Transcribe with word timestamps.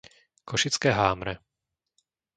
Košické 0.49 0.89
Hámre 0.99 1.33